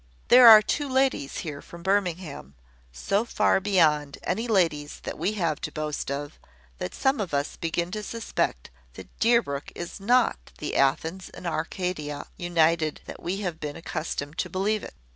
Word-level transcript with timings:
"There 0.29 0.47
are 0.47 0.63
two 0.63 0.89
ladies 0.89 1.37
here 1.45 1.61
from 1.61 1.83
Birmingham, 1.83 2.55
so 2.91 3.23
far 3.23 3.59
beyond 3.59 4.17
any 4.23 4.47
ladies 4.47 4.99
that 5.01 5.15
we 5.15 5.33
have 5.33 5.61
to 5.61 5.71
boast 5.71 6.09
of, 6.09 6.39
that 6.79 6.95
some 6.95 7.21
of 7.21 7.35
us 7.35 7.55
begin 7.55 7.91
to 7.91 8.01
suspect 8.01 8.71
that 8.93 9.19
Deerbrook 9.19 9.71
is 9.75 9.99
not 9.99 10.53
the 10.57 10.75
Athens 10.75 11.29
and 11.29 11.45
Arcadia 11.45 12.25
united 12.35 13.01
that 13.05 13.21
we 13.21 13.41
have 13.41 13.59
been 13.59 13.75
accustomed 13.75 14.39
to 14.39 14.49
believe 14.49 14.83
it. 14.83 14.95